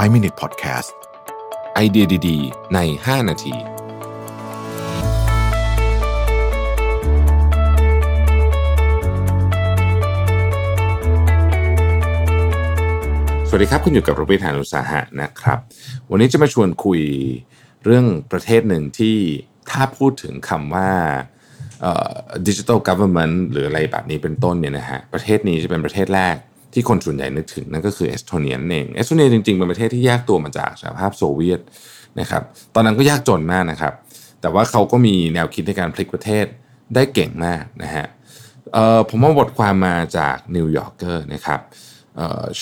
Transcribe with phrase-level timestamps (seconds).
[0.00, 0.90] 5 Minute Podcast
[1.74, 3.54] ไอเดียดีๆ ใน 5 นาที
[13.48, 15.58] สวัสดีครับ คุณอยู่กับรวิศ หาญอุตสาหะนะครับ
[16.10, 17.02] วันนี้จะมาชวนคุย
[17.84, 19.16] เรื่องประเทศหนึ่งที่
[19.70, 20.90] ถ้าพูดถึงคำว่า
[22.46, 26.36] digital government หรืออะไรแบบนี้เป็นต้นเนี่ยนะฮะ ประเทศนี้จะเป็นประเทศแรก
[26.72, 31.60] ที่คนส่วนใหญ่นึกถึงนั่นก็คือเอสโตเนียนั่นเองเอสโตเนียจริงๆเป็นประเทศที่แยกตัวมาจากสหภาพโซเวียต
[32.20, 32.42] นะครับ
[32.74, 33.94] ตอนนั้นก็ยากจนมากนะครับ
[34.40, 36.46] แต่ว่าเขาก็มีแนวคิดในการพลิกประเทศ
[36.94, 38.06] ได้เก่งมากนะฮะ
[39.08, 41.60] ผมว่าบทความมาจากนิวยอร์กเกอร์นะครับ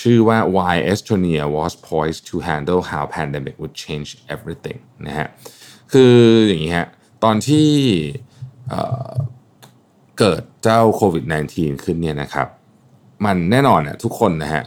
[0.00, 5.28] ชื่อว่า why Estonia was poised to handle how pandemic would change everything นะฮะ
[5.92, 6.14] คือ
[6.46, 6.88] อย่างนี้ฮะ
[7.24, 7.68] ตอนที่
[10.18, 11.24] เกิดเจ้าโควิด
[11.54, 12.48] -19 ขึ้นเนี่ยนะครับ
[13.24, 14.62] มันแน่นอนน่ะทุกคนนะฮะ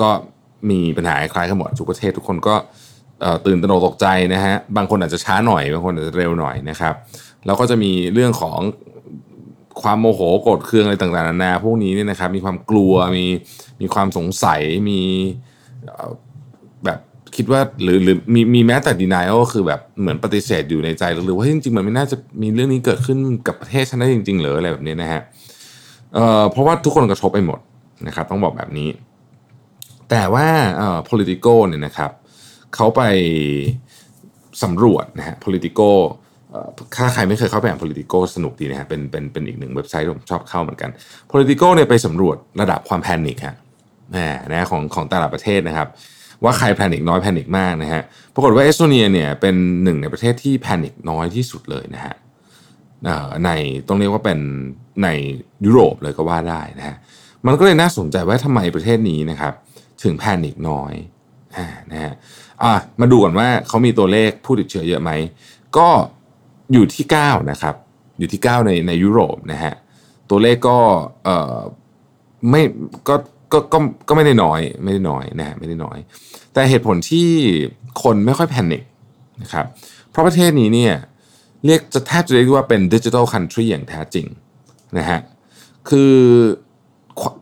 [0.00, 0.08] ก็
[0.70, 2.54] มีปัญหาคล้ายกันหมดทุกประเทศทุกคนก็
[3.46, 6.94] ตื่นตระหนกตกใจนะฮะบางคนอาจจะช้าหน่อยบางคนอาจจะเร็วหน่อยนะครับ
[7.46, 8.58] แล้วก็จะมีเรื่องของ
[9.82, 13.26] ความโมโหโกรธเคืองอะไรต่างๆนานาพวกนี้เนี่ยนะครับ มีความกลัวมี
[13.80, 15.00] มีความสงสัยมี
[16.84, 16.98] แบบ
[17.36, 25.22] คิดว่าหรือหรือมีมีแม้แต่ดีนายก็คือแบบเหมือนปฏิเสธอยู่ในใจหรือว่าจริงๆมันไม่น่าจะมีเรื่องนี้เกิดขึ้นกับประเทศฉันได้จริงๆหรืออะไรแบบนี้นะฮะ
[26.14, 27.58] เอ่อเพราะว่าทุกคนกระทบไปหมด
[28.06, 28.88] นะครับต้องบอกแบบนี้
[30.10, 32.10] แต่ว่าเอ่อ politico เนี่ยนะครับ
[32.74, 33.02] เขาไป
[34.62, 35.90] สำรวจนะฮะ politico
[36.96, 40.90] ถ้าใครไม่เคยเข้าไปอ่าน politico สนุกดีนะฮะเป็นเป็นเป็นอีกหนึ่งเว็บไซต์ที่ผมชอบเข้าเหมือนกัน
[41.30, 43.56] politico เนี่ยไปสำรวจระดับความแพนิคฮะ
[44.50, 45.88] นะของของแต่ละประเทศนะครับ
[46.44, 48.02] ว่าใครแพนิคน้อยแพนิคมากนะฮะ
[48.34, 52.14] ปรากฏว่าเอสโตเนียเนี่ยเป็นหนึ่งในประเทศที่แพนิคน้อยที่สุดเลยนะฮะ
[53.44, 53.50] ใน
[53.88, 54.38] ต้องเรียกว่าเป็น
[55.02, 55.08] ใน
[55.64, 56.96] ยุโรปเลยก็ว่าได้นะฮะ
[57.46, 59.54] มันก็เลยน่าสนใจว่าทำไมประเทศนี้นะครับ
[60.02, 60.94] ถึงแพนิคน้อย
[61.56, 62.12] อ่านะฮะ
[62.62, 65.10] อะมาดูก่อนว่าเขามีตัวเลขผู้ติดเชื้อเยอะไหม
[65.76, 65.88] ก็
[66.72, 67.74] อยู่ที่ 9 นะครับ
[68.18, 69.72] อยู่ที่ 9 ในในยุโรปนะฮะ
[70.30, 70.78] ตัวเลขก็
[71.24, 71.58] เอ่อ
[72.50, 72.62] ไม่
[73.08, 73.14] ก็
[73.52, 73.78] ก็ก็
[74.08, 75.98] ก็ไม่ได้น้อยไม่ได้น้อยนะฮะไม่ได้น้อย
[76.52, 77.28] แต่เหตุผลที่
[78.02, 78.82] คนไม่ค่อย panic
[79.42, 79.66] นะครับ
[80.10, 80.94] เพราะประเทศนี้เนี่ย
[81.64, 84.26] เรียกจะแทบจะเรียกว่าเป็น digital country อย่างแท้จริง
[84.98, 85.20] นะฮะ
[85.88, 86.14] คือ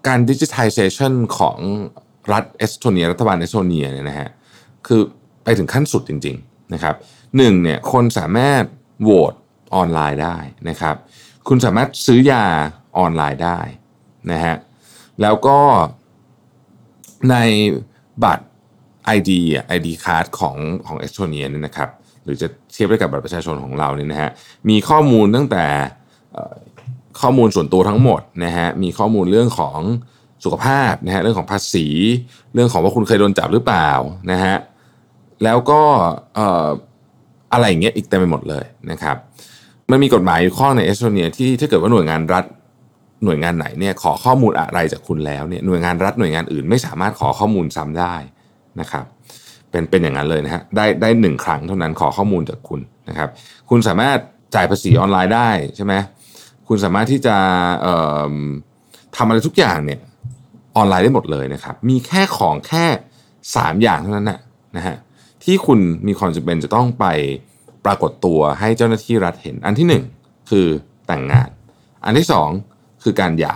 [0.07, 1.59] การ digitalization ของ
[2.33, 4.29] รัฐเอสโตเนีย รัฐบาลเอสโตเนียเนี่ยนะฮะ
[4.87, 5.01] คือ
[5.45, 6.95] ไปถึงขั้นสุดจริงๆนะครับ
[7.37, 8.65] หนึ่งเนี่ยคนสามารถ
[9.03, 9.35] โหวต
[9.75, 10.37] ออนไลน์ได้
[10.69, 10.97] นะครับ
[11.49, 12.45] คุณสามารถซื้อยา
[12.99, 13.61] ออนไลน์ได้
[14.33, 14.55] นะฮะ
[15.23, 15.59] แล้วก็
[17.31, 17.37] ใน
[18.25, 18.45] บัตร
[19.17, 19.31] ID
[19.77, 21.91] ID card ของของเอสโตเนียเนี่ยนะครับ
[22.25, 24.31] หรือจะเทียบได้กับบัตรประชาชนของเราเนี่ยนะฮะ
[24.69, 25.65] มีข้อมูลตั้งแต่
[27.21, 29.79] ข้อมูลส่วนตัวทั้งหมดนะฮะมีข้อมูลเรื่องของ
[30.45, 31.87] สุขภาพนะฮะเรื่องของภาษี
[32.55, 33.91] เรื่องของว่าคุณเคยโดนจับหรือเปล่า
[34.31, 34.57] นะฮะ
[35.45, 35.81] แล้วก็
[37.53, 39.17] อะไรอย่างเงี้ยอีกเต็มไปหมดเลยนะครับ
[39.91, 42.45] มันมีกฎหมายอยู่ข้อในเอสโตเนียที่ถ้าเกิดว่าหน่วยงานรัฐ
[43.25, 48.15] หน่วยงานไหนเนี่ยขอข้อมูลอะไรจากคุณแล้วเนี่ยหน่วยงานรัฐหน่วยงานอื่นไม่สามารถขอข้อมูลซ้ำได้
[48.81, 49.05] นะครับ
[49.71, 53.29] เป็นเป็นอย่างนั้นเลยนะฮะได้ได้หนึ่งครั้งเท่านั้นขอข้อมูลจากคุณนะครับ
[53.71, 54.19] คุณสามารถ
[54.55, 55.95] จ่ายภาษีออนไลน์ได้ใช่ไหม
[56.73, 57.37] คุณสามารถที่จะ
[59.17, 60.01] ทำอะไรทุกอย่างเนี่ย
[60.77, 62.85] ออนไลน์ได้หมดเลยนะครับ มีแค่ของแค่
[63.35, 64.39] 3 อย่างเท่านั้นนะ
[64.77, 64.97] นะฮะ
[65.45, 67.07] ที่คุณมีความจำเป็นจะต้องไป
[67.85, 70.67] ปรากฏตัวให้เจ้าหน้าที่รัฐเห็น อันที่ 1 คือ
[71.07, 71.49] แต่งงาน
[72.05, 72.27] อันที่
[72.65, 73.55] 2 คือการหย่า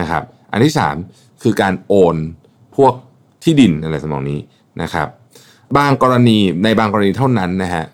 [0.00, 0.74] นะครับ อันที่
[1.06, 2.16] 3 คือการโอน
[2.76, 2.94] พวก
[3.42, 4.40] ที่ดินอะไรทำนองนี้
[4.82, 5.08] นะครับ
[5.76, 7.84] บางกรณีในบางกรณีเท่านั้นนะฮะ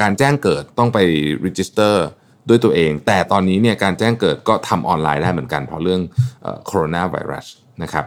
[0.00, 0.98] การแจ้งเกิดต้องไป
[1.46, 2.06] register
[2.48, 6.00] ด้วยตัวเอง แต่ตอนนี้เนี่ยการแจ้งเกิดก็ทำออนไลน์ได้เหมือนกัน เพราะเรื่อง
[6.66, 7.46] โคโรนาไวรัส
[7.82, 8.04] นะครับ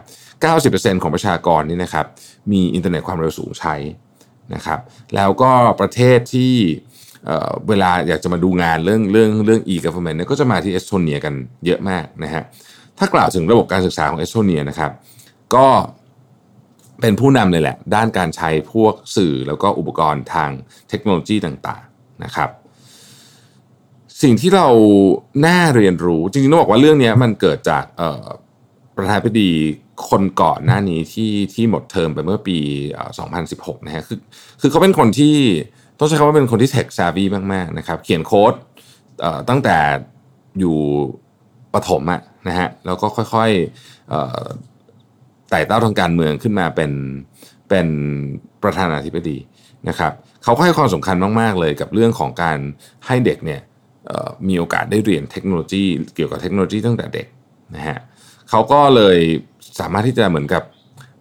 [0.72, 2.06] 90%ของประชากรนี่นะครับ
[2.52, 3.74] มีอินเทอร์เน็ตความเร็วสูงใช้
[4.54, 4.80] นะครับ
[5.16, 5.50] แล้วก็
[5.80, 6.54] ประเทศที่
[7.68, 11.34] เวลาอยากจะมาดูงานเรื่องเรื่องเรื่อง e-government เนี่ยก็จะมาที่เอสโตเนียกัน
[11.66, 12.42] เยอะมากนะฮะ
[12.98, 14.92] ถ้ากล่าวถึงระบบการศึกษาของเอสโตเนียนะครับ
[15.54, 15.68] ก็
[17.00, 20.50] เป็นผู้นำเลยแหละ ด้านการใช้พวกสื่อแล้วก็อุปกรณ์ทาง
[20.88, 22.50] เทคโนโลยีต่างๆนะครับ
[24.22, 24.68] สิ่งที่เรา
[25.46, 27.84] น่าเรียนรู้จริงๆต้องบอกว่าเรื่องนี้มันเกิดจาก
[28.96, 29.50] ประธานาธิบดี
[30.08, 32.58] คนก่อนหน้านี้ที่ที่หมดเทอมไปเมื่อปี
[33.22, 34.18] 2016 นะฮะคือ
[34.60, 35.36] คือเขาเป็นคนที่
[35.98, 38.54] ต้องใช้คำว่าเป็นคนที่เทคซาวีมากๆนะครับ เขียนโค้ด
[39.48, 39.78] ตั้งแต่
[40.58, 40.76] อยู่
[41.74, 46.92] ประถมอะนะฮะแล้วก็ค่อยๆไต่เต้าทางการเมืองขึ้นมาเป็น
[47.68, 47.86] เป็น
[48.62, 49.38] ประธานาธิบดี
[49.88, 50.12] นะครับ
[50.44, 52.58] เขาก็ให้ความสำคัญมากๆเลยกับเรื่องของการ
[53.06, 53.60] ให้เด็กเนี่ย
[54.48, 57.26] มีโอกาสได้เรียนเทคโนโลยี เกี่ยวกับเทคโนโลยีตั้งแต่เด็ก
[57.74, 57.98] นะฮะ
[58.50, 59.18] เขาก็เลย
[59.80, 60.62] สามารถที่จะเหมือนกับ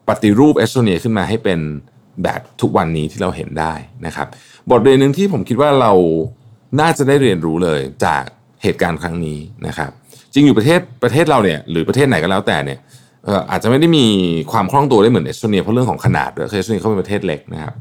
[0.07, 1.59] ปฏิรูปเอสโตเนียขึ้นมาให้เป็น
[2.23, 3.73] แบบทุกวันนี้ที่เราเห็นได้
[4.05, 4.27] นะครับ
[4.69, 5.93] บทเรียนหนึ่งที่ผมคิดว่าเรา
[6.79, 8.23] น่าจะได้เรียนรู้เลยจาก
[8.63, 9.91] เหตุการณ์ครั้งนี้นะครับ
[10.33, 12.79] จริงอยู่ประเทศประเทศเราเนี่ยหรือประเทศไหนก็แล้วแต่เนี่ย
[13.51, 14.05] อาจจะไม่ได้มี
[14.51, 17.73] ความคล่องตัวได้เหมือนเอสโตเนียเพราะเรื่องของขนาดด้วยเอสโตเนียเขาเป็นประเทศเล็กนะครับ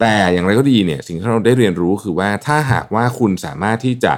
[0.00, 4.12] แต่อย่างไรก็ดีเนี่ยสิ่งที่เราได้เรียนรู้คือว่าถ้าหากว่าคุณสามารถที่จะ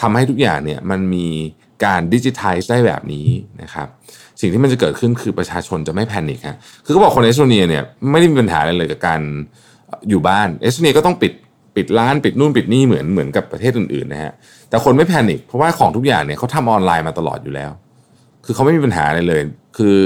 [0.00, 1.26] ทำให้ทุกอย่างเนี่ยมันมี
[1.84, 3.26] การดิจิทัลได้แบบนี้
[3.62, 3.88] นะครับ
[4.40, 9.20] สิ่งที่มันจะเกิดขึ้นคือประชาชนจะไม่ panic ฮะคือเขาบอกคนเอสโตเนียเนี่ยไม่ได้มีปัญหาอะไรเลยกับการ
[10.08, 11.32] อยู่บ้านเอสโตเนียก็ต้องปิด
[11.76, 14.32] ปิดร้านปิดนู่นปิดนี่เหมือนเหมือนกับประเทศอื่นๆนะฮะ
[14.68, 17.70] แต่คนไม่ panic เพราะว่าของทุกอย่างเนี่ยเขาทำออนไลน์มาตลอดอยู่แล้ว
[18.44, 19.42] คือเขาไม่มีปัญหาอะไรเลย
[19.78, 19.96] คือ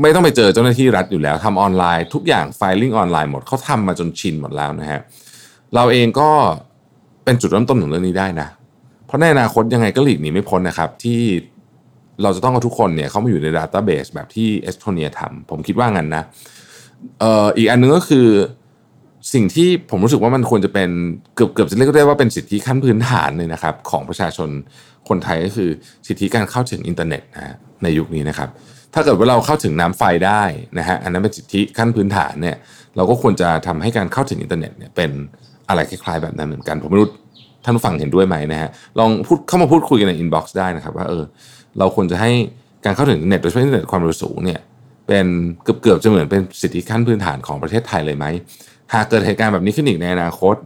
[0.00, 5.00] ไม่ต้องไปเจอเจ้าหน้าที่รัฐอยู่แล้วทำออนไลน์ ทุกอย่างไฟลิ่งออนไลน์หมดเขาทำมาจนชินหมดแล้วนะฮะ
[5.74, 6.30] เราเองก็
[7.24, 8.48] เป็นจุดเริ่มต้นของเรื่องนี้ได้นะ
[9.06, 11.20] เพราะในอนาคตยังไงก็หลีกหนีไม่พ้นนะครับ ที่
[12.22, 16.22] เราจะต้องเอาทุกคนเนี่ยเข้ามาอยู่ในดัตต้าเบสแบบที่เอสโตเนียทำผมคิดว่างั้นนะ
[17.20, 18.26] เอ่ออีกอันนึงก็คือ
[19.34, 20.90] สิ่งที่ผมรู้สึกว่ามันควรจะเป็น
[21.34, 24.48] เกือบเกือบจะเรียกได้ว่าเป็นสิทธิขั้นพื้นฐานเลยนะครับ ของประชาชน
[25.08, 25.70] คนไทยก็คือ
[26.06, 28.48] สิทธิการเข้าถึงอินเทอร์เน็ตนะฮะในยุคนี้นะครับ
[28.94, 30.42] ถ้าเกิดว่าเราเข้าถึงน้ำไฟได้
[30.78, 32.56] นะฮะอันนั้นเป็นสิทธิขั้นพื้นฐานเนี่ย
[32.96, 35.10] เราก็ควรจะทำให้การเข้าถึงอินเทอร์เน็ตเนี่ยเป็น
[35.68, 37.08] อะไรคล้ายๆแบบนั้นเหมือนกัน ผมไม่รู้
[37.66, 41.24] ท่านผู้ฟังเห็นด้วยไหมนะฮะลองพูดเข้ามาพูดคุยกันใน inbox ได้นะครับว่าเออ
[41.78, 42.30] เราควรจะให้
[42.84, 44.60] การเข้าถึงอินเทอร์เน็ตโดยเฉพาะอินเทอร์เน็ตความเร็วสูงเนี่ย
[45.06, 45.26] เป็น
[45.62, 48.26] เกือบๆจะเหมือนเป็นสิทธิขั้นพื้นฐานของประเทศไทยเลยไหม
[48.94, 50.56] หากเกิดเหตุการณ์แบบนี้ขึ้นอีกในอนาคต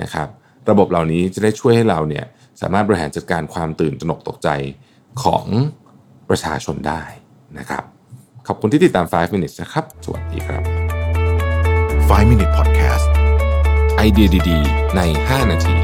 [0.00, 0.28] นะครับ
[0.70, 2.24] ระบบเหล่านี้จะได้ช่วยให้เราเนี่ย
[2.60, 4.48] สามารถบริหารจัดการความตื่นตระหนกตกใจ
[5.22, 5.46] ของ
[6.28, 7.02] ประชาชนได้
[7.58, 7.84] นะครับ
[8.46, 10.62] ขอบคุณที่ติดตาม 5 minutes นะครับ สวัสดีครับ
[12.20, 13.06] 5 minute podcast
[13.96, 15.76] ไอเดียดีๆ ใน 5 นาที